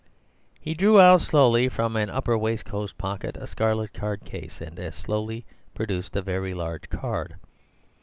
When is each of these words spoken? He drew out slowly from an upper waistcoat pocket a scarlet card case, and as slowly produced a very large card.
He 0.59 0.73
drew 0.73 0.99
out 0.99 1.21
slowly 1.21 1.69
from 1.69 1.95
an 1.95 2.09
upper 2.09 2.35
waistcoat 2.35 2.91
pocket 2.97 3.37
a 3.37 3.45
scarlet 3.45 3.93
card 3.93 4.25
case, 4.25 4.59
and 4.59 4.79
as 4.79 4.95
slowly 4.95 5.45
produced 5.75 6.15
a 6.15 6.23
very 6.23 6.55
large 6.55 6.89
card. 6.89 7.35